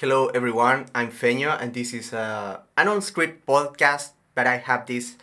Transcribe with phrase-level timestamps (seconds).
[0.00, 5.16] Hello everyone, I'm Feño and this is a, an on-script podcast, but I have this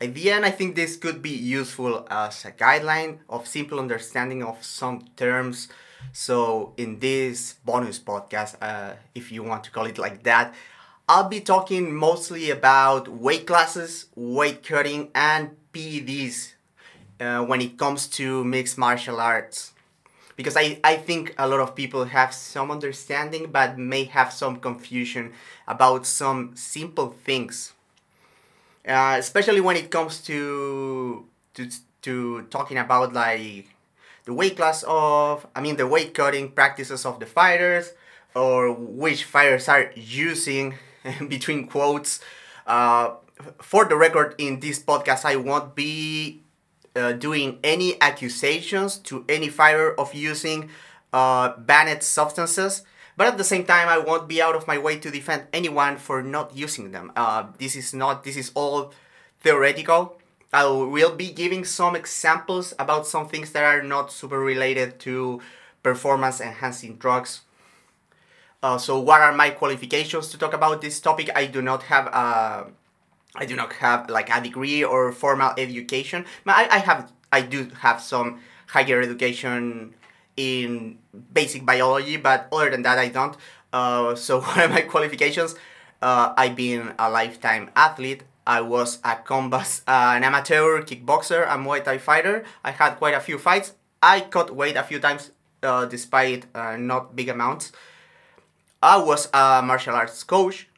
[0.00, 4.62] idea and I think this could be useful as a guideline of simple understanding of
[4.62, 5.66] some terms.
[6.12, 10.54] So in this bonus podcast, uh, if you want to call it like that,
[11.08, 16.52] I'll be talking mostly about weight classes, weight cutting, and PEDs
[17.18, 19.72] uh, when it comes to mixed martial arts
[20.40, 24.56] because I, I think a lot of people have some understanding but may have some
[24.56, 25.34] confusion
[25.68, 27.74] about some simple things.
[28.88, 31.68] Uh, especially when it comes to to
[32.00, 33.68] to talking about like
[34.24, 37.92] the weight class of i mean the weight cutting practices of the fighters
[38.34, 40.74] or which fighters are using
[41.28, 42.20] between quotes
[42.66, 43.10] uh,
[43.60, 46.40] for the record in this podcast i won't be
[46.96, 50.70] uh, doing any accusations to any fighter of using
[51.12, 52.82] uh, banned substances.
[53.16, 55.98] But at the same time, I won't be out of my way to defend anyone
[55.98, 57.12] for not using them.
[57.14, 58.24] Uh, this is not.
[58.24, 58.92] This is all
[59.40, 60.18] theoretical.
[60.52, 65.40] I will be giving some examples about some things that are not super related to
[65.82, 67.42] performance enhancing drugs.
[68.62, 71.30] Uh, so, what are my qualifications to talk about this topic?
[71.34, 72.64] I do not have a uh,
[73.34, 76.24] I do not have like a degree or formal education.
[76.44, 79.94] But I, I have I do have some higher education
[80.36, 80.98] in
[81.32, 83.36] basic biology, but other than that, I don't.
[83.72, 85.54] Uh, so what are my qualifications?
[86.02, 88.24] Uh, I've been a lifetime athlete.
[88.46, 92.44] I was a combat, uh, an amateur kickboxer, a Muay Thai fighter.
[92.64, 93.74] I had quite a few fights.
[94.02, 95.30] I cut weight a few times,
[95.62, 97.70] uh, despite uh, not big amounts.
[98.82, 100.68] I was a martial arts coach,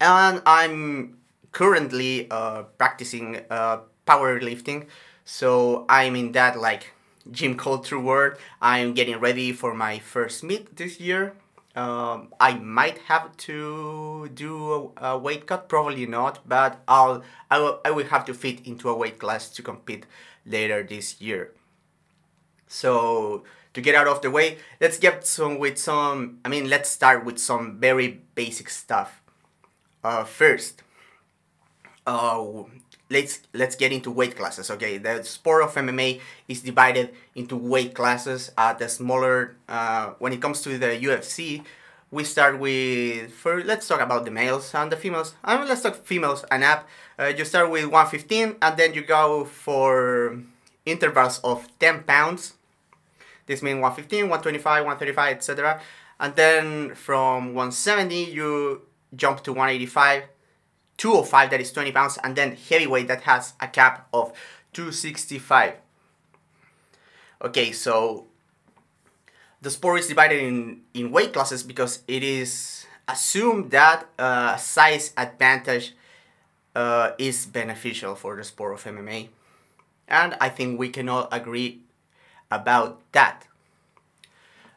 [0.00, 1.19] and I'm
[1.52, 4.86] currently uh, practicing uh, powerlifting.
[5.24, 6.92] So I'm in that like
[7.30, 8.34] gym culture world.
[8.60, 11.34] I'm getting ready for my first meet this year.
[11.76, 17.60] Um, I might have to do a, a, weight cut, probably not, but I'll I
[17.60, 20.04] will, I will have to fit into a weight class to compete
[20.44, 21.52] later this year.
[22.66, 26.40] So to get out of the way, let's get some with some.
[26.44, 29.22] I mean, let's start with some very basic stuff.
[30.02, 30.82] Uh, first,
[32.06, 32.64] uh,
[33.10, 34.70] let's let's get into weight classes.
[34.70, 38.52] Okay, the sport of MMA is divided into weight classes.
[38.56, 41.64] At the smaller, uh, when it comes to the UFC,
[42.10, 45.34] we start with for let's talk about the males and the females.
[45.44, 46.88] I mean, let's talk females and up.
[47.18, 50.40] Uh, you start with 115 and then you go for
[50.86, 52.54] intervals of 10 pounds.
[53.46, 55.80] This means 115, 125, 135, etc.
[56.18, 58.82] And then from 170 you
[59.16, 60.24] jump to 185
[61.00, 64.32] 205 that is 20 pounds and then heavyweight that has a cap of
[64.74, 65.74] 265
[67.42, 68.26] okay so
[69.62, 75.12] the sport is divided in, in weight classes because it is assumed that uh, size
[75.16, 75.94] advantage
[76.74, 79.28] uh, is beneficial for the sport of MMA.
[80.08, 81.80] And I think we can all agree
[82.50, 83.46] about that.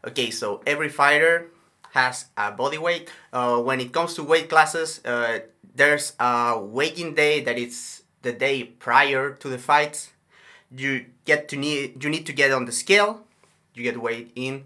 [0.06, 1.48] Okay, so every fighter
[1.92, 3.10] has a body weight.
[3.32, 5.40] Uh, when it comes to weight classes, uh,
[5.74, 10.14] there's a weighing day that is the day prior to the fights.
[10.76, 13.26] You get to need you need to get on the scale.
[13.74, 14.66] You get weighed in.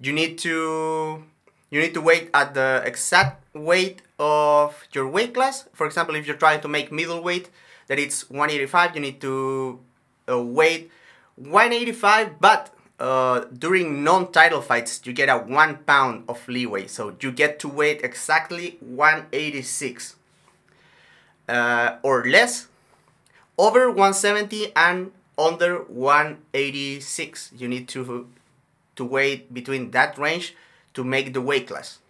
[0.00, 1.24] You need to
[1.70, 5.68] you need to wait at the exact weight of your weight class.
[5.72, 7.50] For example, if you're trying to make middleweight,
[7.88, 9.80] that it's 185, you need to
[10.28, 10.90] uh, weight
[11.36, 17.30] 185, but uh, during non-title fights, you get a one pound of leeway, so you
[17.30, 20.16] get to weight exactly 186
[21.48, 22.68] uh, or less,
[23.56, 27.52] over 170 and under 186.
[27.56, 28.28] You need to
[28.96, 30.54] to weight between that range
[30.92, 32.00] to make the weight class.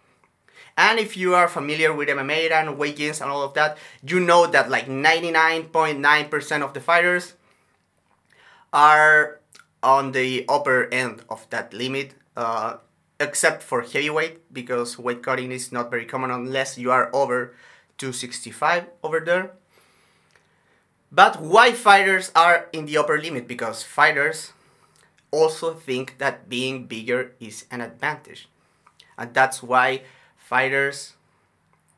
[0.75, 4.19] And if you are familiar with MMA and weight gains and all of that, you
[4.19, 7.33] know that like 99.9% of the fighters
[8.73, 9.39] are
[9.83, 12.77] on the upper end of that limit, uh,
[13.19, 17.53] except for heavyweight, because weight cutting is not very common unless you are over
[17.99, 19.51] 265 over there.
[21.11, 23.47] But why fighters are in the upper limit?
[23.47, 24.53] Because fighters
[25.31, 28.47] also think that being bigger is an advantage.
[29.17, 30.01] And that's why
[30.37, 31.13] fighters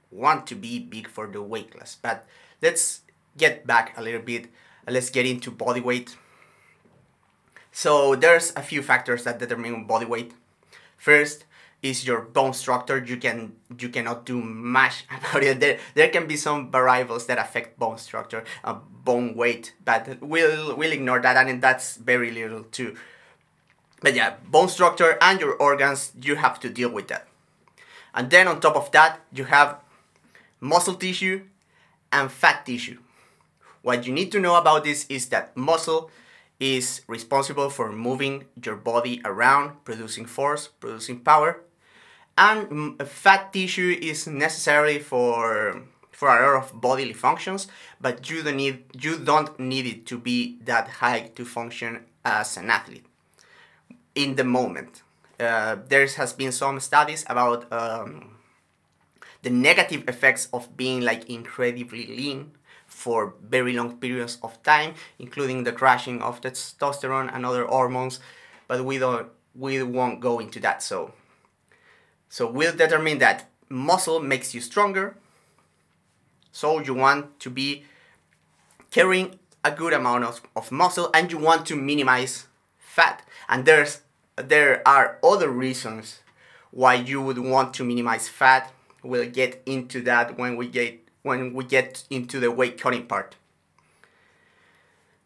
[0.10, 1.98] want to be big for the weight class.
[2.02, 2.26] But
[2.62, 3.02] let's
[3.38, 4.48] get back a little bit.
[4.88, 6.18] Let's get into body weight.
[7.72, 10.34] So there's a few factors that determine body weight.
[10.98, 11.46] First,
[11.82, 15.60] is your bone structure you can you cannot do much about it.
[15.60, 20.76] There there can be some variables that affect bone structure uh, bone weight but we'll
[20.76, 22.96] we'll ignore that I and that's very little too.
[24.02, 27.28] But yeah bone structure and your organs you have to deal with that.
[28.14, 29.80] And then on top of that, you have
[30.60, 31.44] muscle tissue
[32.12, 33.00] and fat tissue.
[33.82, 36.12] What you need to know about this is that muscle
[36.60, 41.62] is responsible for moving your body around, producing force, producing power,
[42.38, 47.68] and fat tissue is necessary for for a lot of bodily functions,
[48.00, 52.58] but you don't need you don't need it to be that high to function as
[52.58, 53.06] an athlete
[54.16, 55.04] in the moment.
[55.40, 58.36] Uh, there has been some studies about um,
[59.42, 62.52] the negative effects of being like incredibly lean
[62.86, 68.20] for very long periods of time, including the crashing of testosterone and other hormones.
[68.68, 70.84] But we don't we won't go into that.
[70.84, 71.14] So
[72.32, 75.18] so we'll determine that muscle makes you stronger.
[76.54, 77.84] So you want to be
[78.90, 82.48] carrying a good amount of, of muscle and you want to minimize
[82.78, 83.28] fat.
[83.50, 84.04] And there's
[84.38, 86.22] there are other reasons
[86.72, 88.72] why you would want to minimize fat.
[89.04, 93.36] We'll get into that when we get when we get into the weight cutting part.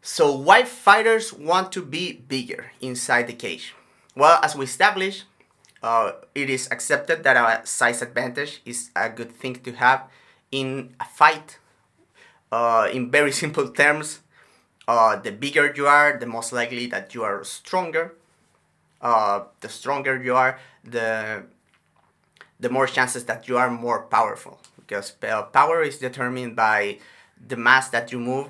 [0.02, 3.76] So why fighters want to be bigger inside the cage?
[4.16, 5.24] Well, as we established,
[5.86, 10.02] uh, it is accepted that a size advantage is a good thing to have
[10.50, 11.58] in a fight.
[12.50, 14.20] Uh, in very simple terms,
[14.88, 18.14] uh, the bigger you are, the most likely that you are stronger.
[19.00, 21.44] Uh, the stronger you are, the
[22.58, 25.10] the more chances that you are more powerful because
[25.52, 26.96] power is determined by
[27.46, 28.48] the mass that you move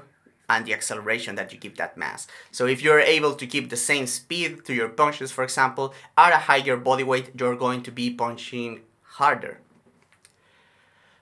[0.49, 2.27] and the acceleration that you give that mass.
[2.53, 6.33] So if you're able to keep the same speed to your punches, for example, at
[6.33, 9.59] a higher body weight, you're going to be punching harder.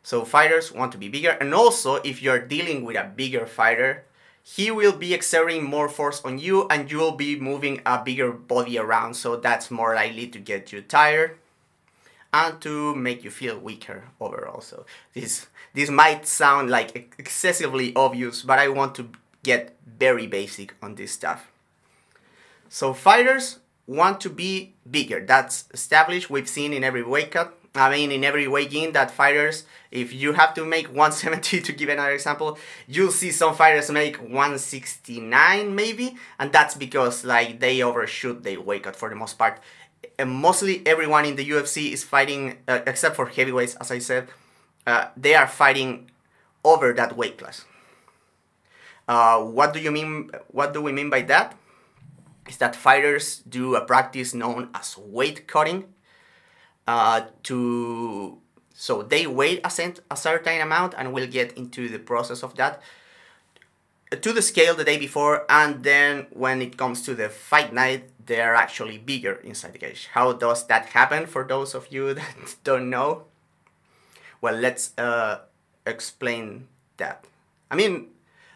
[0.02, 4.04] So fighters want to be bigger, and also if you're dealing with a bigger fighter,
[4.42, 8.30] he will be exerting more force on you and you will be moving a bigger
[8.30, 11.38] body around, so that's more likely to get you tired
[12.34, 14.60] and to make you feel weaker overall.
[14.60, 14.84] So
[15.14, 19.08] this this might sound like excessively obvious, but I want to
[19.44, 21.46] get very basic on this stuff.
[22.68, 25.24] So fighters want to be bigger.
[25.24, 26.28] That's established.
[26.28, 27.54] We've seen in every weight cut.
[27.76, 31.72] I mean, in every weight in that fighters, if you have to make 170 to
[31.72, 32.58] give another example,
[32.88, 38.82] you'll see some fighters make 169 maybe, and that's because like they overshoot their weight
[38.84, 39.60] cut for the most part
[40.18, 44.28] and mostly everyone in the UFC is fighting, uh, except for heavyweights, as I said,
[44.86, 46.10] uh, they are fighting
[46.64, 47.64] over that weight class.
[49.06, 50.30] Uh, what do you mean?
[50.48, 51.56] What do we mean by that?
[52.48, 55.84] Is that fighters do a practice known as weight cutting.
[56.86, 58.38] Uh, to
[58.74, 62.56] so they weigh a, cent, a certain amount, and we'll get into the process of
[62.56, 62.82] that
[64.16, 68.10] to the scale the day before, and then when it comes to the fight night,
[68.26, 70.08] they're actually bigger inside the cage.
[70.12, 73.24] How does that happen for those of you that don't know?
[74.40, 75.40] Well, let's uh,
[75.86, 76.68] explain
[76.98, 77.24] that.
[77.70, 78.08] I mean,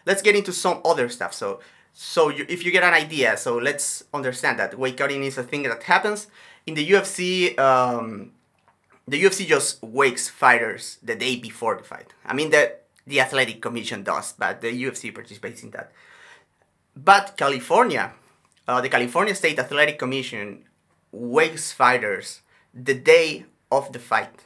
[0.05, 1.33] let's get into some other stuff.
[1.33, 1.59] So,
[1.93, 5.43] so you, if you get an idea, so let's understand that weight cutting is a
[5.43, 6.27] thing that happens
[6.65, 7.57] in the UFC.
[7.57, 8.31] Um,
[9.07, 12.13] the UFC just wakes fighters the day before the fight.
[12.25, 12.75] I mean, the
[13.07, 15.91] the athletic commission does, but the UFC participates in that.
[16.95, 18.13] But California
[18.69, 20.63] uh, the California State Athletic Commission
[21.11, 24.45] wakes fighters the day of the fight,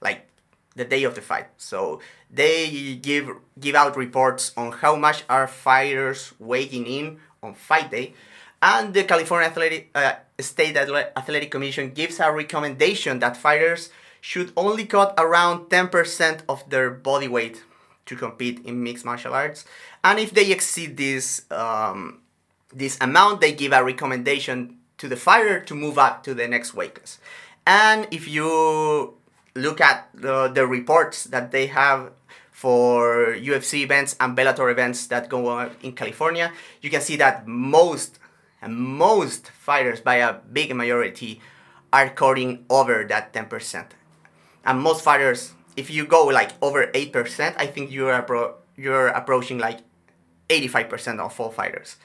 [0.00, 0.26] like
[0.74, 1.46] the day of the fight.
[1.56, 7.88] So they give give out reports on how much are fighters waking in on fight
[7.92, 8.14] day,
[8.60, 14.84] and the California Athletic uh, State Athletic Commission gives a recommendation that fighters should only
[14.84, 17.62] cut around 10% of their body weight
[18.06, 19.64] to compete in mixed martial arts,
[20.02, 22.25] and if they exceed this um,
[22.74, 26.74] this amount, they give a recommendation to the fighter to move up to the next
[26.74, 27.18] weight class.
[27.66, 29.14] And if you
[29.54, 32.12] look at the, the reports that they have
[32.52, 37.46] for UFC events and Bellator events that go on in California, you can see that
[37.46, 38.18] most
[38.66, 41.40] most fighters by a big majority
[41.92, 43.86] are cutting over that 10%.
[44.64, 49.58] And most fighters, if you go like over 8%, I think you're appro- you're approaching
[49.58, 49.80] like
[50.48, 51.96] 85% of all fighters.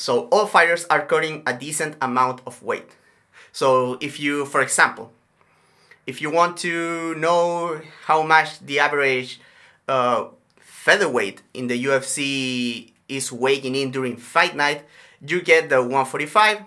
[0.00, 2.96] So all fighters are cutting a decent amount of weight.
[3.52, 5.12] So if you, for example,
[6.06, 9.42] if you want to know how much the average
[9.86, 10.28] uh,
[10.58, 14.84] featherweight in the UFC is weighing in during fight night,
[15.20, 16.62] you get the 145.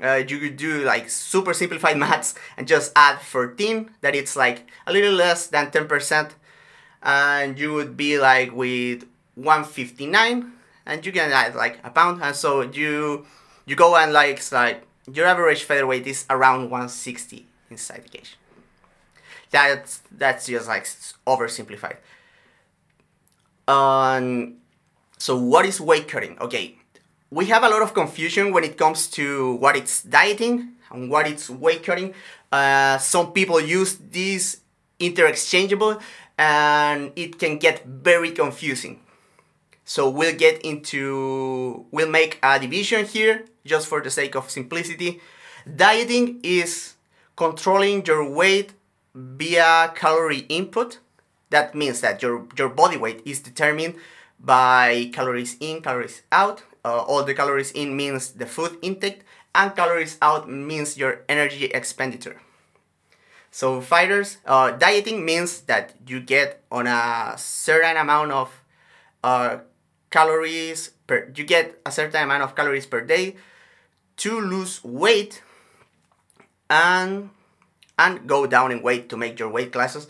[0.00, 4.70] Uh, you could do like super simplified maths and just add 14, that it's like
[4.86, 6.30] a little less than 10%,
[7.02, 10.52] and you would be like with 159
[10.86, 13.26] and you can add like a pound and so you
[13.66, 18.36] you go and like like your average featherweight is around 160 inside the cage
[19.50, 20.84] That's that's just like
[21.26, 21.96] oversimplified.
[23.68, 24.58] Um,
[25.18, 26.38] so what is weight cutting?
[26.40, 26.78] Okay,
[27.30, 31.26] we have a lot of confusion when it comes to what it's dieting and what
[31.26, 32.14] it's weight cutting.
[32.52, 34.60] Uh, some people use this
[34.98, 36.00] interchangeable
[36.38, 39.00] and it can get very confusing.
[39.88, 45.20] So we'll get into, we'll make a division here just for the sake of simplicity.
[45.64, 46.94] Dieting is
[47.36, 48.72] controlling your weight
[49.14, 50.98] via calorie input.
[51.50, 53.94] That means that your, your body weight is determined
[54.40, 56.64] by calories in, calories out.
[56.84, 59.22] Uh, all the calories in means the food intake,
[59.54, 62.40] and calories out means your energy expenditure.
[63.52, 68.62] So fighters, uh, dieting means that you get on a certain amount of
[69.22, 69.58] uh,
[70.16, 73.36] calories per, you get a certain amount of calories per day
[74.16, 75.42] to lose weight
[76.70, 77.28] and
[77.98, 80.08] and go down in weight to make your weight classes.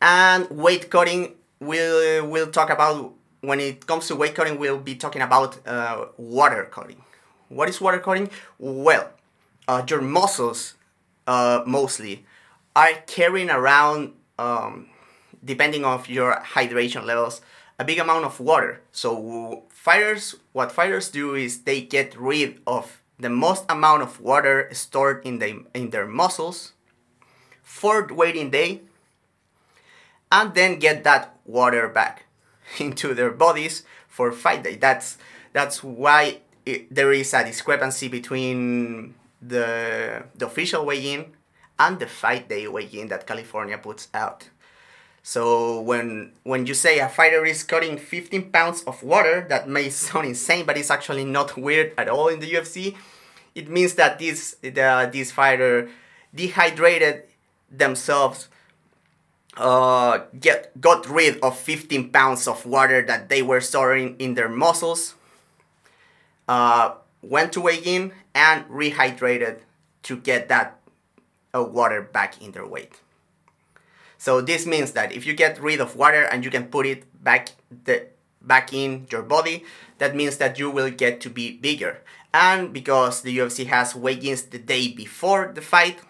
[0.00, 4.94] And weight cutting, we'll, we'll talk about, when it comes to weight cutting, we'll be
[4.96, 7.00] talking about uh, water cutting.
[7.48, 8.28] What is water cutting?
[8.58, 9.10] Well,
[9.66, 10.74] uh, your muscles,
[11.26, 12.26] uh, mostly,
[12.74, 14.88] are carrying around, um,
[15.42, 17.40] depending of your hydration levels,
[17.78, 18.80] a big amount of water.
[18.92, 24.68] So fighters, what fighters do is they get rid of the most amount of water
[24.72, 26.72] stored in the in their muscles
[27.62, 28.82] for the waiting day
[30.30, 32.24] and then get that water back
[32.78, 35.16] into their bodies for fight day that's
[35.52, 41.32] that's why it, there is a discrepancy between the the official weigh-in
[41.78, 44.50] and the fight day weigh-in that California puts out.
[45.26, 49.90] So when when you say a fighter is cutting 15 pounds of water, that may
[49.90, 52.94] sound insane, but it's actually not weird at all in the UFC.
[53.52, 55.90] It means that this the, this fighter
[56.32, 57.24] dehydrated
[57.68, 58.46] themselves,
[59.56, 64.48] uh, get got rid of 15 pounds of water that they were storing in their
[64.48, 65.16] muscles,
[66.46, 69.58] uh, went to weigh in and rehydrated
[70.04, 70.78] to get that
[71.52, 73.00] uh, water back in their weight.
[74.26, 77.06] So this means that if you get rid of water and you can put it
[77.22, 78.08] back the
[78.42, 79.62] back in your body,
[79.98, 82.02] that means that you will get to be bigger.
[82.34, 86.00] And because the UFC has weigh-ins the day before the fight,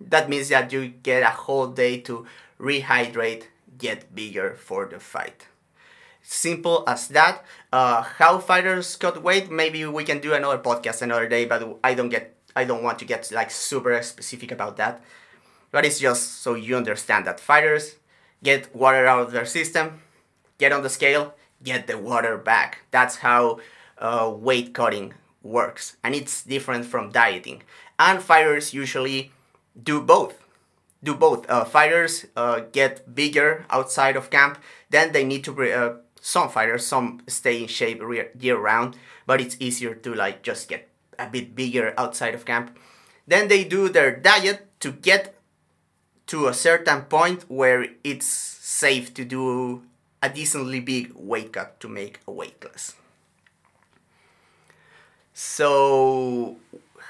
[0.00, 2.24] that means that you get a whole day to
[2.58, 3.44] rehydrate,
[3.76, 5.46] get bigger for the fight.
[6.22, 7.44] Simple as that.
[7.70, 9.50] Uh, how fighters cut weight?
[9.50, 12.98] Maybe we can do another podcast another day, but I don't get I don't want
[13.00, 15.04] to get like super specific about that.
[15.70, 17.96] But it's just so you understand that fighters
[18.42, 20.00] get water out of their system,
[20.58, 22.80] get on the scale, get the water back.
[22.90, 23.60] That's how
[23.98, 27.62] uh, weight cutting works, and it's different from dieting.
[27.98, 29.32] And fighters usually
[29.80, 30.42] do both.
[31.02, 31.48] Do both.
[31.48, 34.58] Uh, fighters uh, get bigger outside of camp,
[34.90, 35.52] then they need to.
[35.72, 38.02] Uh, some fighters, some stay in shape
[38.38, 38.96] year round,
[39.26, 42.76] but it's easier to like just get a bit bigger outside of camp.
[43.26, 45.39] Then they do their diet to get
[46.30, 49.82] to a certain point where it's safe to do
[50.22, 52.94] a decently big weight cut to make a weight class.
[55.34, 56.56] So,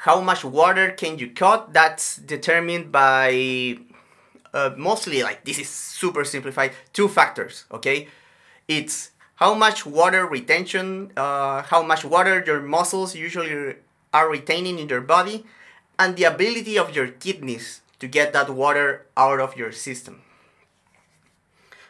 [0.08, 1.74] how much water can you cut?
[1.74, 3.76] That's determined by
[4.54, 7.66] uh, mostly like this is super simplified two factors.
[7.70, 8.08] Okay,
[8.68, 13.76] it's how much water retention, uh, how much water your muscles usually
[14.14, 15.44] are retaining in your body
[15.98, 20.22] and the ability of your kidneys to get that water out of your system.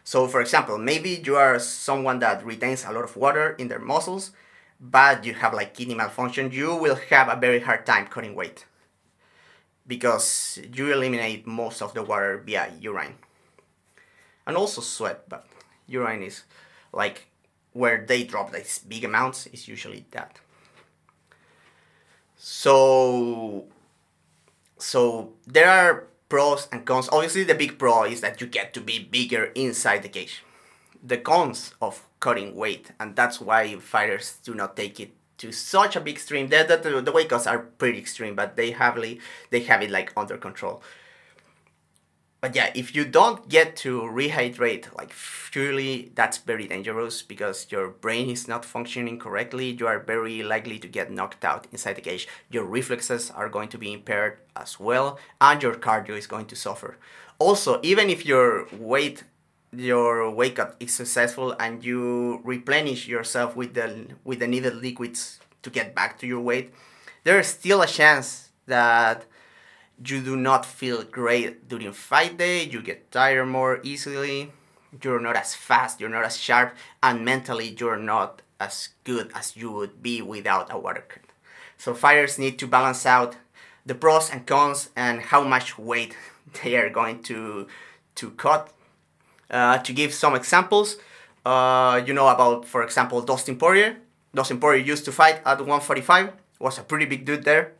[0.04, 3.78] So, for example, maybe you are someone that retains a lot of water in their
[3.78, 4.32] muscles,
[4.80, 8.66] but you have like kidney malfunction, you will have a very hard time cutting weight
[9.86, 13.14] because you eliminate most of the water via urine
[14.46, 15.46] and also sweat, but
[15.86, 16.42] urine is
[16.92, 17.26] like
[17.72, 20.40] where they drop these big amounts is usually that.
[22.36, 23.66] So,
[24.80, 27.08] so there are pros and cons.
[27.12, 30.42] Obviously, the big pro is that you get to be bigger inside the cage.
[31.02, 35.96] The cons of cutting weight, and that's why fighters do not take it to such
[35.96, 36.48] a big extreme.
[36.48, 39.02] The, the, the weight cuts are pretty extreme, but they have,
[39.50, 40.82] they have it like under control
[42.40, 47.88] but yeah, if you don't get to rehydrate, like surely that's very dangerous because your
[47.88, 49.76] brain is not functioning correctly.
[49.78, 52.26] You are very likely to get knocked out inside the cage.
[52.50, 56.56] Your reflexes are going to be impaired as well, and your cardio is going to
[56.56, 56.96] suffer.
[57.38, 59.24] Also, even if your weight
[59.72, 65.38] your wake up is successful and you replenish yourself with the with the needed liquids
[65.62, 66.72] to get back to your weight,
[67.24, 69.26] there is still a chance that
[70.04, 74.52] you do not feel great during fight day you get tired more easily.
[75.02, 79.56] You're not as fast you're not as sharp and mentally you're not as good as
[79.56, 81.22] you would be without a water cut.
[81.76, 83.36] So fighters need to balance out
[83.86, 86.16] the pros and cons and how much weight
[86.62, 87.68] they are going to
[88.16, 88.72] to cut.
[89.50, 90.96] Uh, to give some examples
[91.44, 93.96] uh, you know about for example dustin poirier.
[94.34, 97.72] Dustin poirier used to fight at 145 was a pretty big dude there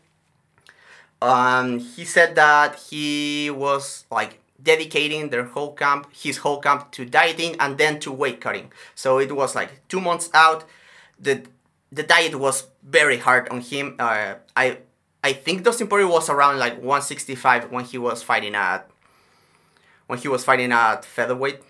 [1.23, 7.05] um, he said that he was like dedicating their whole camp, his whole camp to
[7.05, 8.73] dieting and then to weight cutting.
[8.95, 10.65] So it was like two months out.
[11.19, 11.43] The
[11.93, 13.97] the diet was very hard on him.
[13.99, 14.79] Uh, I
[15.23, 18.89] I think Dustin Poirier was around like 165 when he was fighting at
[20.07, 21.61] when he was fighting at featherweight.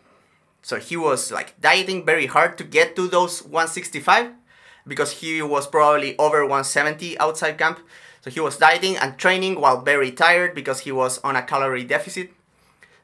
[0.62, 4.32] So he was like dieting very hard to get to those 165
[4.86, 7.80] because he was probably over 170 outside camp.
[8.22, 11.84] So he was dieting and training while very tired because he was on a calorie
[11.84, 12.32] deficit.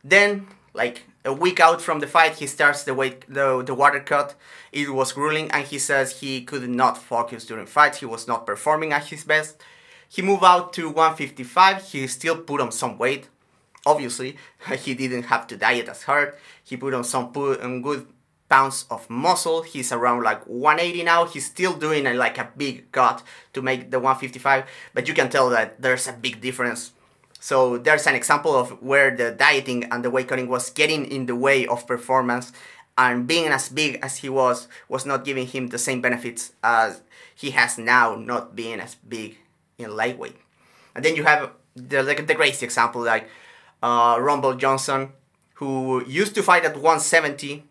[0.05, 4.01] Then, like a week out from the fight, he starts the weight the, the water
[4.01, 4.35] cut.
[4.73, 7.99] It was grueling, and he says he could not focus during fights.
[7.99, 9.63] He was not performing at his best.
[10.09, 11.83] He moved out to 155.
[11.83, 13.29] He still put on some weight.
[13.85, 14.37] Obviously,
[14.79, 16.35] he didn't have to diet as hard.
[16.63, 18.07] He put on some put on um, good
[18.49, 19.63] pounds of muscle.
[19.63, 21.25] He's around like 180 now.
[21.27, 23.23] He's still doing a, like a big cut
[23.53, 26.93] to make the 155, but you can tell that there's a big difference.
[27.41, 31.27] So there's an example of where the dieting and the weight cutting was getting in
[31.27, 32.53] the way of performance
[32.99, 37.03] and being as big as he was was not giving him the same benefits as
[37.35, 39.37] he has now not being as big
[39.79, 40.37] in lightweight.
[40.95, 43.29] And then you have the like the crazy example like
[43.83, 45.13] uh, Rumble Johnson
[45.55, 47.65] who used to fight at 170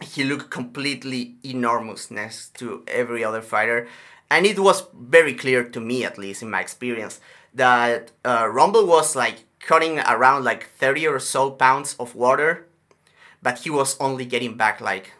[0.00, 3.88] he looked completely enormous next to every other fighter.
[4.30, 7.20] And it was very clear to me, at least in my experience,
[7.54, 12.66] that uh, Rumble was like cutting around like 30 or so pounds of water,
[13.42, 15.12] but he was only getting back like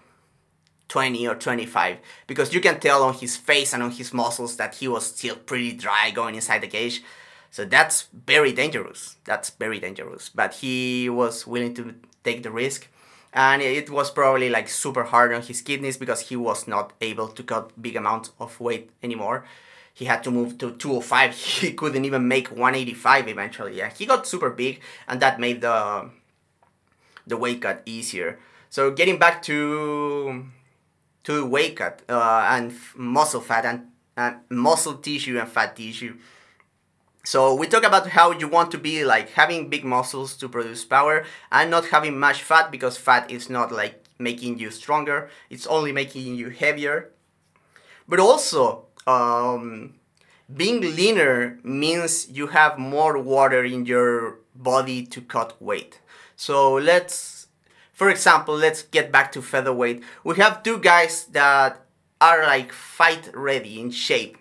[0.89, 4.77] 20 or 25 because you can tell on his face and on his muscles that
[4.77, 7.03] he was still pretty dry going inside the cage.
[7.51, 9.17] So that's very dangerous.
[9.25, 10.29] That's very dangerous.
[10.29, 12.89] But he was willing to take the risk
[13.33, 17.29] and it was probably like super hard on his kidneys because he was not able
[17.29, 19.45] to cut big amounts of weight anymore.
[19.93, 23.77] He had to move to 205 he couldn't even make 185 eventually.
[23.77, 26.11] Yeah he got super big and that made the
[27.27, 28.39] the weight cut easier.
[28.69, 30.47] So getting back to
[31.25, 36.17] to weight cut uh, and muscle fat and, and muscle tissue and fat tissue
[37.23, 40.85] so we talk about how you want to be like having big muscles to produce
[40.85, 45.67] power and not having much fat because fat is not like making you stronger, it's
[45.67, 47.11] only making you heavier.
[48.09, 49.95] But also, um,
[50.53, 56.01] being leaner means you have more water in your body to cut weight.
[56.37, 57.49] So let's,
[57.93, 60.03] for example, let's get back to featherweight.
[60.25, 61.85] We have two guys that
[62.21, 64.37] are like fight ready in shape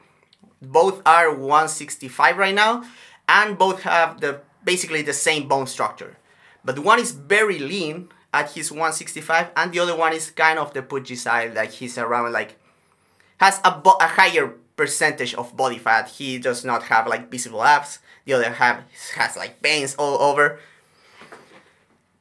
[0.61, 2.83] both are 165 right now,
[3.27, 6.17] and both have the basically the same bone structure.
[6.63, 10.73] But one is very lean at his 165, and the other one is kind of
[10.73, 12.57] the pudgy side, like he's around like
[13.39, 16.09] has a, bo- a higher percentage of body fat.
[16.09, 17.99] He does not have like visible abs.
[18.25, 18.83] The other half
[19.15, 20.59] has like veins all over.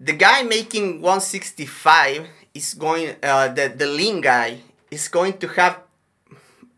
[0.00, 3.16] The guy making 165 is going.
[3.22, 5.82] Uh, the the lean guy is going to have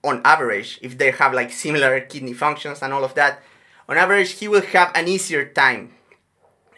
[0.02, 3.42] on average, if they have like similar kidney functions and all of that,
[3.88, 5.92] on average, he will have an easier time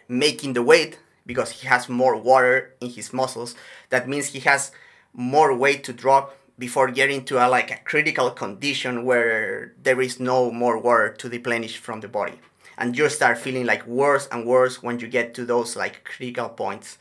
[0.07, 3.55] making the weight because he has more water in his muscles.
[3.89, 4.71] That means he has
[5.13, 10.19] more weight to drop before getting to a like a critical condition where there is
[10.19, 12.39] no more water to replenish from the body.
[12.77, 16.49] And you start feeling like worse and worse when you get to those like critical
[16.49, 16.97] points.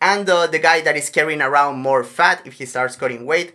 [0.00, 3.54] And uh, the guy that is carrying around more fat, if he starts cutting weight,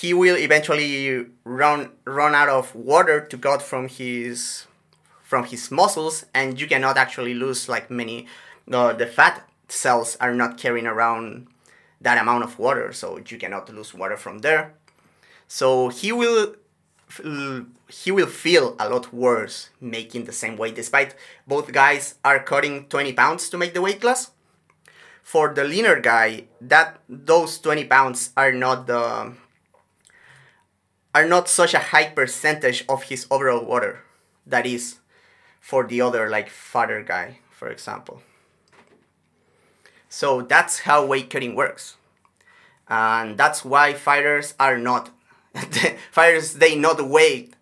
[0.00, 4.66] he will eventually run run out of water to cut from his
[5.22, 8.26] from his muscles and you cannot actually lose like many
[8.72, 11.46] uh, the fat cells are not carrying around
[12.00, 14.74] that amount of water so you cannot lose water from there.
[15.48, 16.56] So he will
[17.88, 22.86] he will feel a lot worse making the same weight despite both guys are cutting
[22.86, 24.30] 20 pounds to make the weight class.
[25.22, 29.34] For the leaner guy that those 20 pounds are not the
[31.14, 34.00] are not such a high percentage of his overall water
[34.46, 34.98] that is
[35.60, 38.22] for the other like fatter guy for example
[40.08, 41.96] so that's how weight cutting works
[42.88, 45.10] and that's why fighters are not
[46.10, 47.54] fighters they not weight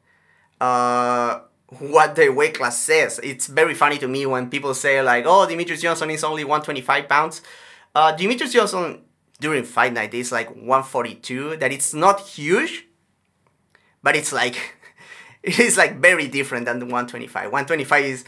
[0.60, 1.40] uh,
[1.80, 3.20] what the weight class says.
[3.22, 7.08] It's very funny to me when people say like, "Oh, Demetrious Johnson is only 125
[7.08, 7.42] pounds."
[7.94, 9.02] Uh, Demetrious Johnson
[9.40, 11.56] during fight night is like 142.
[11.56, 12.86] That it's not huge,
[14.08, 14.56] but it's like
[15.42, 17.52] it is like very different than the 125.
[17.52, 18.24] 125 is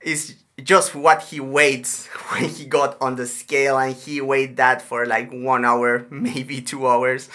[0.00, 4.82] is just what he weighs when he got on the scale and he weighed that
[4.82, 7.28] for like one hour, maybe two hours.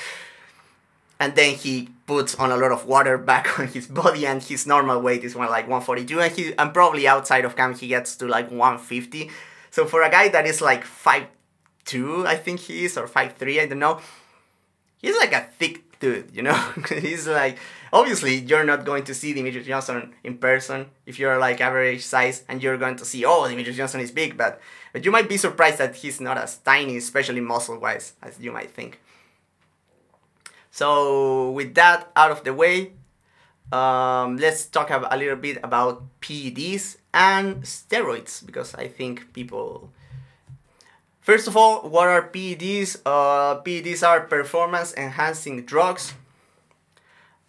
[1.21, 4.67] And then he puts on a lot of water back on his body and his
[4.67, 8.17] normal weight is one like 142 and he and probably outside of camp he gets
[8.17, 9.31] to like 150.
[9.71, 13.67] So for a guy that is like 5'2 I think he is or 5'3 I
[13.67, 14.01] don't know.
[14.97, 16.53] He's like a thick dude, you know?
[16.89, 17.57] he's like
[17.91, 22.43] obviously you're not going to see Demetrious Johnson in person if you're like average size
[22.47, 24.61] and you're going to see oh Demetrious Johnson is big but
[24.93, 28.51] but you might be surprised that he's not as tiny especially muscle wise as you
[28.51, 28.99] might think
[30.71, 32.93] so with that out of the way
[33.71, 39.91] um, let's talk a little bit about PEDs and steroids because I think people
[41.29, 43.01] First of all, what are PEDs?
[43.05, 46.15] Uh, PEDs are performance enhancing drugs.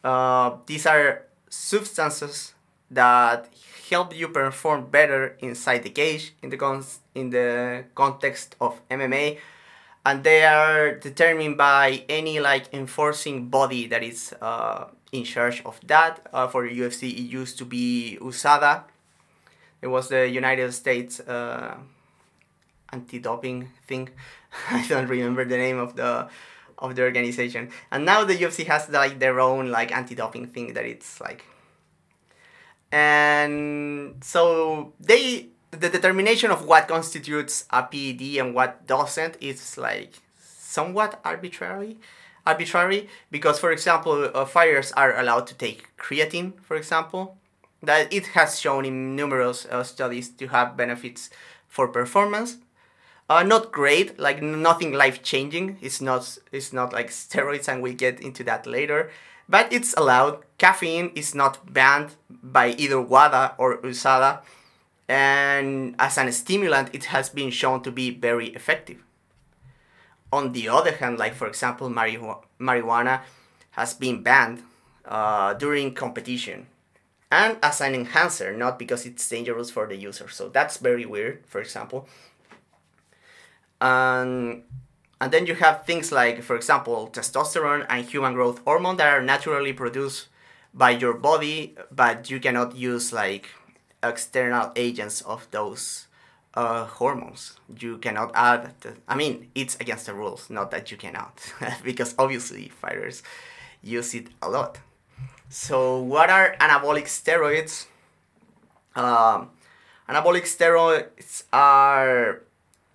[0.04, 2.52] Uh, these are substances
[2.90, 3.48] that
[3.88, 9.38] help you perform better inside the cage in the con- in the context of MMA
[10.04, 15.80] and they are determined by any like enforcing body that is uh, in charge of
[15.86, 16.20] that.
[16.34, 18.84] Uh, for UFC it used to be USADA
[19.80, 21.78] it was the United States uh,
[22.92, 24.10] anti-doping thing.
[24.70, 26.28] I don't remember the name of the
[26.78, 27.70] of the organization.
[27.90, 31.44] And now the UFC has like their own like anti-doping thing that it's like
[32.92, 40.20] and so they the determination of what constitutes a PED and what doesn't is like
[40.40, 41.96] somewhat arbitrary
[42.44, 47.36] arbitrary because for example uh, fighters are allowed to take creatine for example.
[47.82, 51.30] That it has shown in numerous uh, studies to have benefits
[51.66, 52.58] for performance
[53.30, 55.78] uh, not great, like nothing life changing.
[55.80, 59.10] It's not it's not like steroids, and we'll get into that later.
[59.48, 60.44] But it's allowed.
[60.58, 64.40] Caffeine is not banned by either WADA or USADA,
[65.08, 68.98] and as an stimulant, it has been shown to be very effective.
[70.32, 73.20] On the other hand, like for example, marijuana, marijuana
[73.72, 74.62] has been banned
[75.04, 76.66] uh, during competition
[77.32, 80.28] and as an enhancer, not because it's dangerous for the user.
[80.28, 82.08] So that's very weird, for example
[83.80, 84.62] and
[85.20, 89.22] and then you have things like for example testosterone and human growth hormone that are
[89.22, 90.28] naturally produced
[90.72, 93.48] by your body but you cannot use like
[94.02, 96.06] external agents of those
[96.54, 97.58] uh, hormones.
[97.78, 101.40] You cannot add the, i mean it's against the rules not that you cannot
[101.84, 103.22] because obviously fighters
[103.82, 104.78] use it a lot.
[105.48, 107.86] So what are anabolic steroids?
[108.94, 109.50] Um,
[110.08, 112.42] anabolic steroids are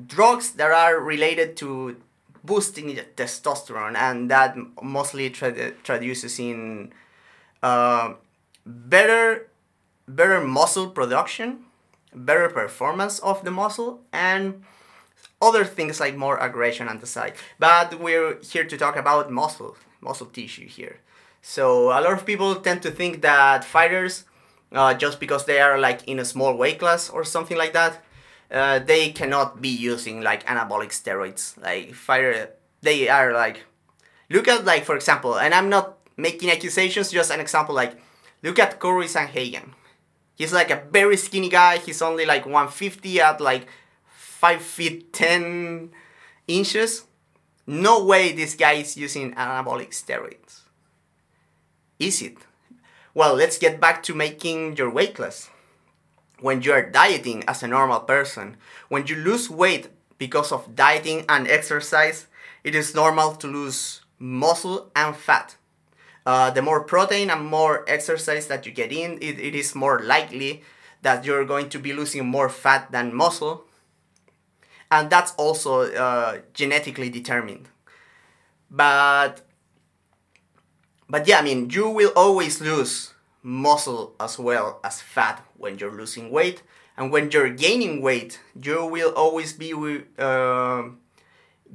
[0.04, 1.98] drugs that are related to
[2.44, 6.94] boosting testosterone and that mostly tra- traduces in
[7.64, 8.14] uh,
[8.66, 9.48] better
[10.08, 11.66] better muscle production
[12.14, 14.64] better performance of the muscle and
[15.42, 17.34] other things like more aggression on the side.
[17.60, 21.00] But we're here to talk about muscle muscle tissue here.
[21.42, 24.24] So a lot of people tend to think that fighters
[24.72, 28.04] uh, just because they are like in a small weight class or something like that
[28.52, 31.60] uh, they cannot be using like anabolic steroids.
[31.62, 33.64] Like fire, they are like,
[34.30, 37.76] look at like for example, and I'm not making accusations, just an example.
[37.76, 37.98] Like,
[38.44, 39.72] look at Cory Sandhagen.
[40.36, 41.78] He's like a very skinny guy.
[41.78, 43.68] He's only like 150 at like
[44.10, 45.92] five feet ten
[46.48, 47.06] inches.
[47.68, 50.62] No way this guy is using anabolic steroids.
[51.98, 52.38] Is it?
[53.14, 55.50] Well, let's get back to making your weight class
[56.46, 58.56] when you are dieting as a normal person,
[58.88, 59.88] when you lose weight
[60.20, 62.28] because of dieting and exercise,
[62.64, 65.56] it is normal to lose muscle and fat.
[66.24, 70.00] Uh, the more protein and more exercise that you get in, it, it is more
[70.04, 70.62] likely
[71.02, 73.66] that you're going to be losing more fat than muscle.
[74.92, 77.70] And that's also uh, genetically determined.
[78.70, 79.42] But,
[81.10, 83.15] but yeah, I mean, you will always lose
[83.46, 86.64] muscle as well as fat when you're losing weight.
[86.98, 89.72] And when you're gaining weight, you will always be
[90.18, 90.84] uh,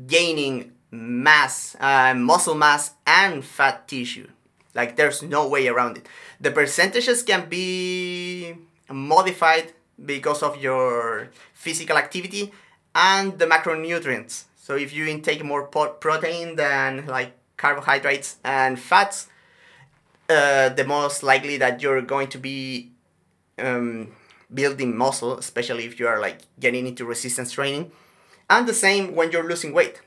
[0.06, 4.26] gaining mass, uh, muscle mass, and fat tissue.
[4.74, 6.06] Like there's no way around it.
[6.40, 8.54] The percentages can be
[8.90, 9.72] modified
[10.04, 12.50] because of your physical activity
[12.94, 14.44] and the macronutrients.
[14.56, 19.28] So if you intake more protein than like carbohydrates and fats,
[20.30, 22.92] uh, the most likely that you're going to be
[23.58, 24.12] um,
[24.52, 27.90] building muscle, especially if you are like getting into resistance training,
[28.48, 30.00] and the same when you're losing weight.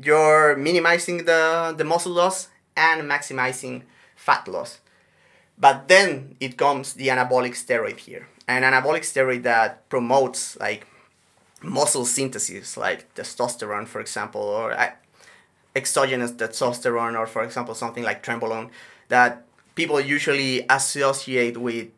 [0.00, 3.82] You're minimizing the, the muscle loss and maximizing
[4.16, 4.80] fat loss.
[5.58, 8.28] But then it comes the anabolic steroid here.
[8.48, 10.86] An anabolic steroid that promotes like
[11.62, 14.90] muscle synthesis, like testosterone, for example, or uh,
[15.74, 18.70] exogenous testosterone, or for example, something like trenbolone,
[19.08, 21.88] that people usually associate with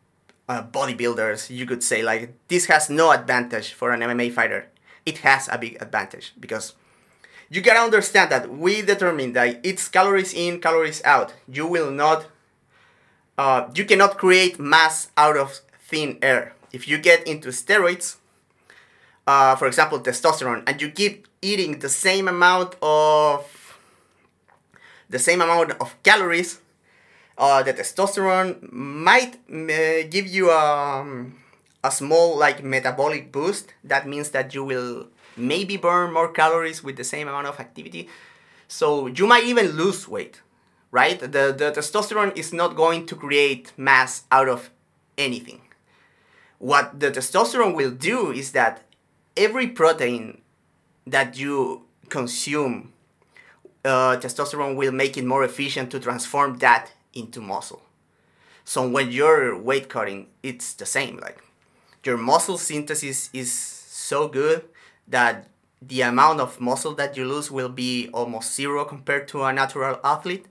[0.47, 1.49] uh, bodybuilders.
[1.49, 4.69] You could say, like, this has no advantage for an MMA fighter.
[5.05, 6.73] It has a big advantage because
[7.49, 11.33] you gotta understand that we determine that it's calories in, calories out.
[11.47, 12.27] You will not
[13.37, 16.53] uh, you cannot create mass out of thin air.
[16.71, 18.17] If you get into steroids,
[19.25, 23.45] uh, for example, testosterone, and you keep eating the same amount of
[25.13, 26.59] the same amount of calories,
[27.37, 31.35] uh, the testosterone might uh, give you a, um,
[31.83, 33.73] a small like metabolic boost.
[33.83, 38.09] That means that you will maybe burn more calories with the same amount of activity.
[38.67, 40.41] So you might even lose weight
[40.93, 41.19] right?
[41.19, 44.69] The, the testosterone is not going to create mass out of
[45.17, 45.61] anything.
[46.59, 48.83] What the testosterone will do is that
[49.35, 50.41] every protein
[51.07, 52.93] that you consume,
[53.85, 57.83] uh, testosterone will make it more efficient to transform that into muscle.
[58.65, 61.17] So when you're weight cutting, it's the same.
[61.17, 61.43] Like
[62.05, 64.65] your muscle synthesis is so good
[65.07, 65.47] that
[65.81, 69.99] the amount of muscle that you lose will be almost zero compared to a natural
[70.03, 70.45] athlete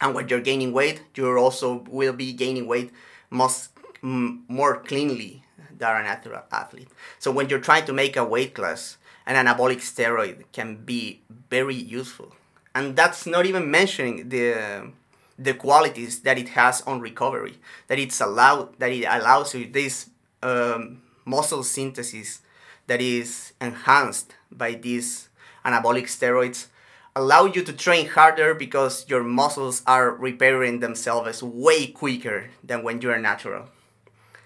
[0.00, 2.92] and when you're gaining weight you also will be gaining weight
[3.30, 3.70] most
[4.02, 5.44] more cleanly
[5.76, 9.78] than a natural athlete so when you're trying to make a weight class an anabolic
[9.78, 12.34] steroid can be very useful
[12.74, 14.90] and that's not even mentioning the
[15.38, 17.58] the qualities that it has on recovery
[17.88, 20.10] that it's allowed that it allows you this
[20.42, 22.40] um, muscle synthesis
[22.86, 25.28] that is enhanced by these
[25.64, 26.66] anabolic steroids
[27.14, 33.00] allow you to train harder because your muscles are repairing themselves way quicker than when
[33.00, 33.68] you're natural.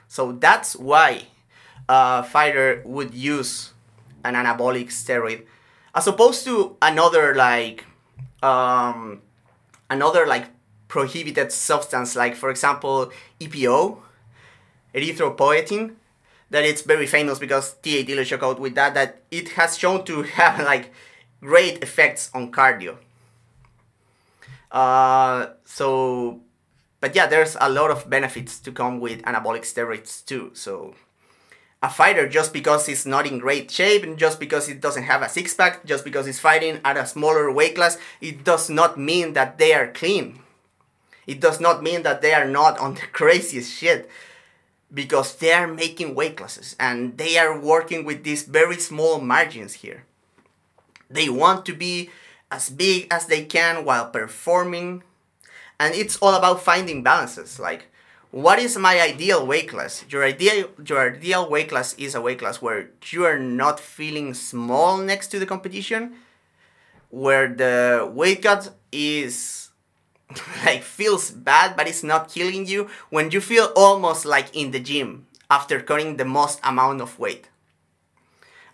[0.09, 1.29] So that's why
[1.89, 3.73] a fighter would use
[4.27, 5.45] an anabolic steroid
[5.95, 7.85] as opposed to another like
[8.43, 9.23] um,
[9.89, 10.47] another like
[10.89, 13.11] prohibited substance like for example
[13.41, 13.99] EPO
[14.95, 15.95] erythropoietin
[16.51, 20.23] that it's very famous because TJ Dillashaw out with that that it has shown to
[20.39, 20.93] have like
[21.41, 22.97] great effects on cardio.
[24.71, 26.41] Uh, so,
[27.01, 30.51] but yeah, there's a lot of benefits to come with anabolic steroids too.
[30.55, 30.95] So,
[31.87, 35.23] a fighter just because he's not in great shape and just because he doesn't have
[35.23, 38.99] a six pack, just because he's fighting at a smaller weight class, it does not
[38.99, 40.41] mean that they are clean.
[41.29, 44.11] It does not mean that they are not on the craziest shit
[44.93, 49.75] because they are making weight classes and they are working with these very small margins
[49.75, 50.05] here.
[51.09, 52.11] They want to be
[52.51, 55.05] as big as they can while performing.
[55.79, 57.61] And it's all about finding balances.
[57.61, 57.87] Like,
[58.37, 60.05] what is my ideal weight class?
[60.11, 64.35] Your ideal your ideal weight class is a weight class where you are not feeling
[64.35, 66.17] small next to the competition,
[67.09, 69.71] where the weight cut is
[70.67, 74.81] like feels bad but it's not killing you when you feel almost like in the
[74.81, 77.49] gym after cutting the most amount of weight.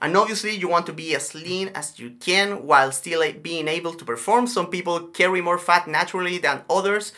[0.01, 3.94] And obviously, you want to be as lean as you can while still being able
[3.94, 4.48] to perform.
[4.48, 7.12] Some people carry more fat naturally than others,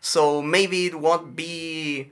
[0.00, 2.10] so maybe it won't be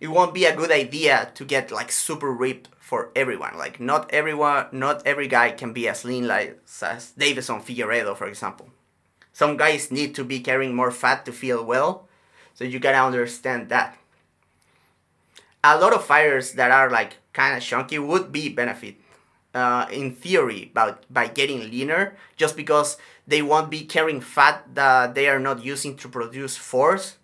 [0.00, 3.56] it won't be a good idea to get like super ripped for everyone.
[3.56, 8.26] Like not everyone, not every guy can be as lean like as Deiveson Figueiredo, for
[8.26, 8.68] example.
[9.32, 12.08] Some guys need to be carrying more fat to feel well,
[12.54, 13.98] so you gotta understand that.
[15.62, 18.96] A lot of fighters that are like kind of chunky would be benefit
[19.52, 22.96] uh, in theory about by getting leaner just because
[23.26, 27.16] they won't be carrying fat that they are not using to produce force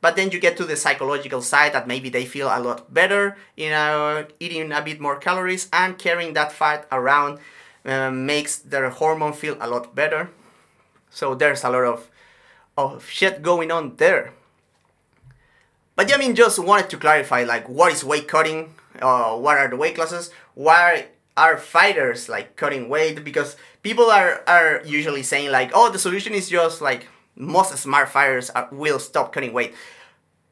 [0.00, 3.36] but then you get to the psychological side that maybe they feel a lot better
[3.56, 7.38] you know eating a bit more calories and carrying that fat around
[7.84, 10.30] uh, makes their hormone feel a lot better
[11.10, 12.08] so there's a lot of
[12.76, 14.32] of shit going on there
[15.98, 18.72] but yeah, I mean, just wanted to clarify, like, what is weight cutting?
[19.02, 20.30] Uh, what are the weight classes?
[20.54, 21.06] Why
[21.38, 26.34] are fighters like cutting weight because people are are usually saying like oh the solution
[26.34, 27.06] is just like
[27.38, 29.74] most smart fighters are, will stop cutting weight.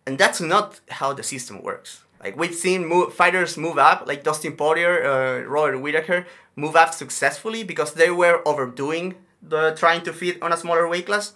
[0.07, 2.05] And that's not how the system works.
[2.22, 6.94] Like we've seen move, fighters move up like dustin poirier uh, robert whittaker move up
[6.94, 11.35] successfully because they were overdoing the trying to fit on a smaller weight class.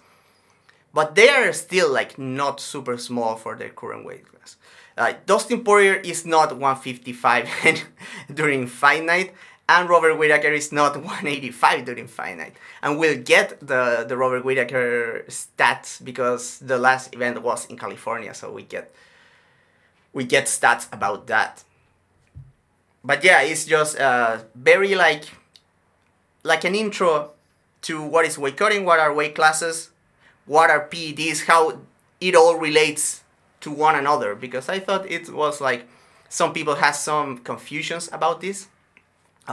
[0.93, 4.57] But they are still like not super small for their current weight class.
[4.97, 7.85] Uh, Dustin Poirier is not 155
[8.33, 9.33] during fight night,
[9.79, 12.55] and Robert Whittaker is not 185 during night.
[12.81, 18.33] And we'll get the, the Robert Whittaker stats because the last event was in California,
[18.33, 18.93] so we get
[20.13, 21.63] we get stats about that.
[23.03, 25.25] But yeah, it's just uh, very like
[26.43, 27.31] like an intro
[27.83, 29.91] to what is weight cutting, what are weight classes,
[30.45, 31.79] what are PEDs, how
[32.19, 33.23] it all relates
[33.61, 34.35] to one another.
[34.35, 35.87] Because I thought it was like
[36.29, 38.67] some people have some confusions about this.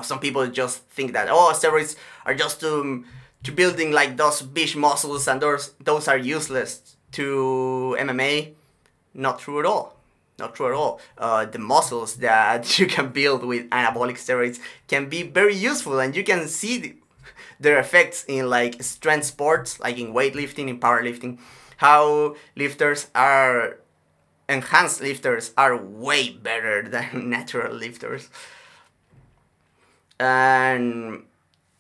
[0.03, 1.97] Some people just think that oh steroids
[2.27, 3.05] are just to
[3.45, 8.55] to building like those big muscles and those those are useless to MMA.
[9.15, 9.97] Not true at all.
[10.39, 11.01] Not true at all.
[11.17, 16.15] Uh, the muscles that you can build with anabolic steroids can be very useful, and
[16.15, 16.95] you can see the,
[17.59, 21.39] their effects in like strength sports, like in weightlifting, in powerlifting.
[21.79, 23.79] How lifters are
[24.49, 28.29] enhanced lifters are way better than natural lifters.
[30.21, 31.25] And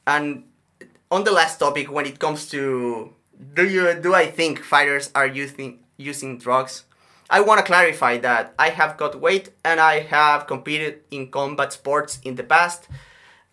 [0.07, 0.45] and
[1.11, 3.13] on the last topic, when it comes to
[3.55, 6.85] do you do I think fighters are using using drugs?
[7.31, 11.75] I want to clarify that I have got weight and I have competed in combat
[11.75, 12.89] sports in the past.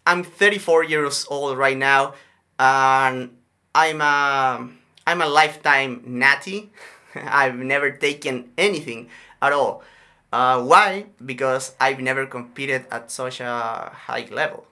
[0.07, 2.13] I'm 34 years old right now,
[2.59, 3.35] and
[3.73, 4.69] I'm a
[5.05, 6.71] I'm a lifetime natty.
[7.15, 9.09] I've never taken anything
[9.41, 9.83] at all.
[10.31, 11.07] Uh, why?
[11.23, 14.67] Because I've never competed at such a high level.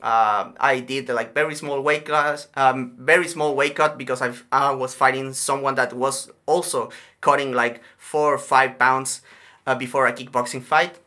[0.00, 4.72] Uh, I did like very small weight class, um, very small weight cut because I
[4.72, 9.22] was fighting someone that was also cutting like four or five pounds
[9.66, 10.98] uh, before a kickboxing fight,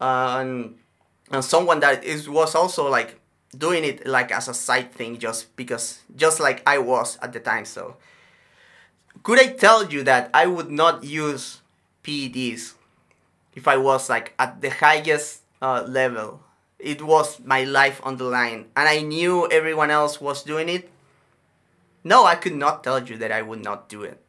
[0.00, 0.76] uh, and,
[1.32, 3.18] and someone that is was also like
[3.56, 7.40] doing it like as a side thing just because just like I was at the
[7.40, 7.64] time.
[7.64, 7.96] So
[9.24, 11.62] could I tell you that I would not use
[12.04, 12.74] PEDs
[13.56, 16.40] if I was like at the highest uh, level
[16.78, 20.90] it was my life on the line and I knew everyone else was doing it,
[22.04, 24.22] no, I could not tell you that I would not do it.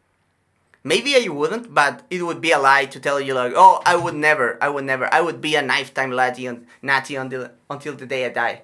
[0.84, 3.96] Maybe I wouldn't, but it would be a lie to tell you like, oh, I
[3.96, 8.06] would never, I would never, I would be a lifetime and natty until until the
[8.06, 8.62] day I die.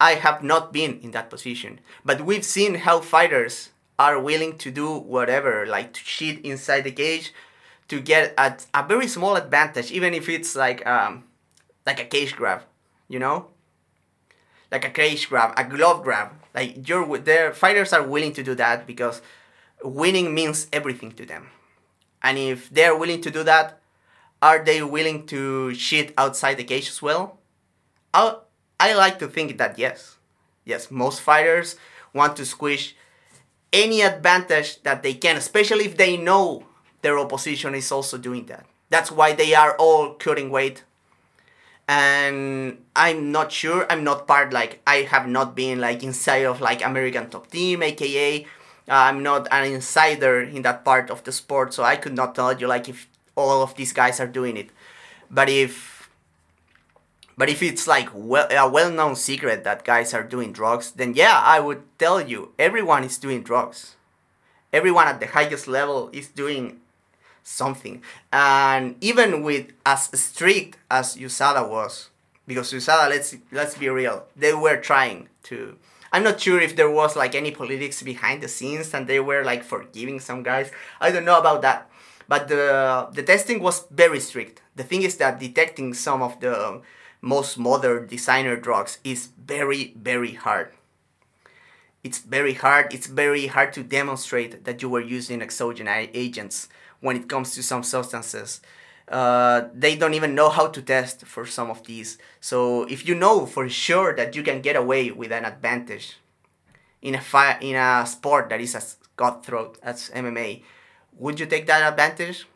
[0.00, 4.70] I have not been in that position, but we've seen how fighters are willing to
[4.70, 7.32] do whatever, like to cheat inside the cage,
[7.88, 11.24] to get at a very small advantage, even if it's like um,
[11.84, 12.62] like a cage grab
[13.08, 13.46] you know?
[14.70, 16.32] Like a cage grab a glove grab.
[16.54, 19.22] Like you're their fighters are willing to do that because
[19.82, 21.48] winning means everything to them.
[22.22, 23.80] And if they're willing to do that
[24.40, 27.38] are they willing to shit outside the cage as well?
[28.14, 28.36] I
[28.78, 30.16] i like to think that yes.
[30.64, 31.76] Yes most fighters
[32.12, 32.94] want to squish
[33.72, 36.64] any advantage that they can especially if they know
[37.02, 38.66] their opposition is also doing that.
[38.90, 40.84] That's why they are all cutting weight
[41.88, 43.86] and I'm not sure.
[43.90, 47.82] I'm not part like I have not been like inside of like American Top Team,
[47.82, 48.46] aka
[48.88, 52.34] uh, I'm not an insider in that part of the sport, so I could not
[52.34, 54.70] tell you like if all of these guys are doing it.
[55.30, 56.10] But if
[57.36, 61.40] but if it's like well a well-known secret that guys are doing drugs, then yeah,
[61.42, 63.96] I would tell you everyone is doing drugs.
[64.72, 66.80] Everyone at the highest level is doing
[67.48, 68.02] something.
[68.32, 72.10] And even with as strict as USADA was,
[72.46, 75.76] because USADA, let's let's be real, they were trying to.
[76.12, 79.44] I'm not sure if there was like any politics behind the scenes and they were
[79.44, 80.70] like forgiving some guys.
[81.00, 81.90] I don't know about that.
[82.28, 84.62] But the the testing was very strict.
[84.76, 86.80] The thing is that detecting some of the
[87.20, 90.72] most modern designer drugs is very very hard.
[92.04, 92.94] It's very hard.
[92.94, 96.68] It's very hard to demonstrate that you were using exogenous agents
[97.00, 98.60] when it comes to some substances.
[99.08, 102.18] Uh, they don't even know how to test for some of these.
[102.40, 106.18] So if you know for sure that you can get away with an advantage
[107.00, 110.62] in a fi- in a sport that is as cutthroat as MMA,
[111.16, 112.46] would you take that advantage?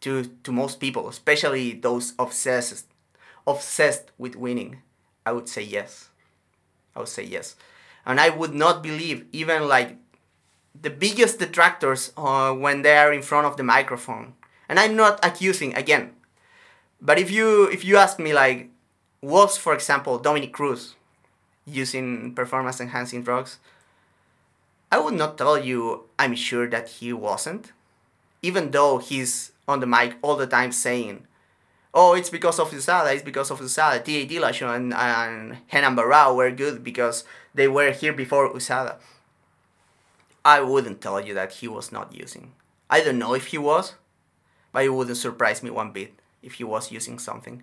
[0.00, 2.86] To to most people, especially those obsessed
[3.46, 4.80] obsessed with winning,
[5.26, 6.08] I would say yes.
[6.96, 7.54] I would say yes,
[8.06, 9.99] and I would not believe even like
[10.78, 14.34] the biggest detractors uh, when they are in front of the microphone.
[14.68, 16.12] And I'm not accusing again.
[17.00, 18.70] But if you if you ask me like
[19.22, 20.94] was for example Dominick Cruz
[21.66, 23.58] using performance enhancing drugs,
[24.92, 27.72] I would not tell you I'm sure that he wasn't.
[28.42, 31.26] Even though he's on the mic all the time saying,
[31.92, 34.04] Oh, it's because of USADA, it's because of USADA.
[34.04, 34.32] T.J.
[34.32, 38.96] Dillashaw and, and Renan Barão were good because they were here before USADA.
[40.44, 42.52] I wouldn't tell you that he was not using.
[42.88, 43.94] I don't know if he was,
[44.72, 47.62] but it wouldn't surprise me one bit if he was using something.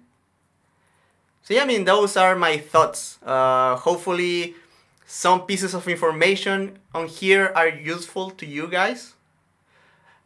[1.44, 3.20] So yeah, I mean those are my thoughts.
[3.26, 4.56] Uh, hopefully,
[5.06, 9.14] some pieces of information on here are useful to you guys.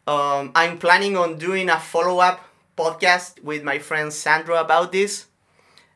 [0.06, 2.40] Um, I'm planning on doing a follow up
[2.76, 5.26] podcast with my friend Sandra about this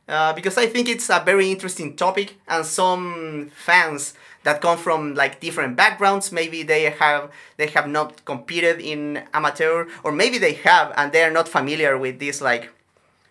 [0.09, 4.15] uh, because I think it's a very interesting topic and some fans
[4.47, 6.31] that come from like different backgrounds.
[6.31, 11.25] Maybe they have they have not competed in amateur or maybe they have and they
[11.25, 12.71] are not familiar with this like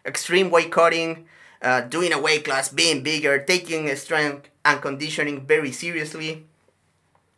[0.06, 1.26] extreme weight cutting
[1.62, 6.44] uh, doing a weight class being bigger taking strength and conditioning very seriously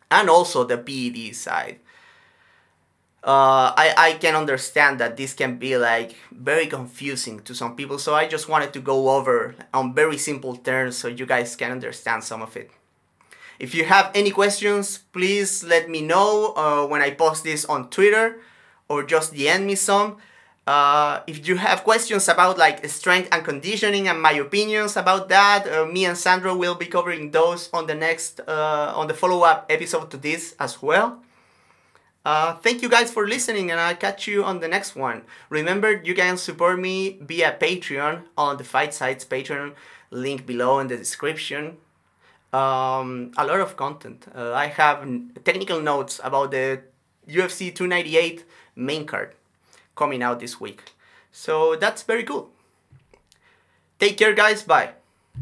[0.09, 1.78] and also the ped side.
[3.23, 7.99] Uh, I, I can understand that this can be like very confusing to some people
[7.99, 11.71] so i just wanted to go over on very simple terms so you guys can
[11.71, 12.71] understand some of it
[13.60, 17.89] if you have any questions please let me know uh, when i post this on
[17.89, 18.39] twitter
[18.89, 20.18] or just DM me some
[20.66, 25.68] uh, if you have questions about like strength and conditioning and my opinions about that
[25.68, 29.66] uh, me and sandro will be covering those on the next uh, on the follow-up
[29.70, 31.22] episode to this as well
[32.28, 35.22] uh, thank you guys for listening, and I'll catch you on the next one.
[35.49, 39.76] Remember, you can support me via Patreon on the Fight Sites Patreon
[40.12, 41.78] link below in the description.
[42.54, 44.26] Um, a lot of content.
[44.34, 45.06] Uh, I have
[45.43, 46.82] technical notes about the
[47.28, 48.45] UFC 298
[48.76, 49.36] main card
[49.95, 50.93] coming out this week.
[51.32, 52.50] So that's very cool.
[54.00, 54.64] Take care, guys.
[54.64, 54.91] Bye.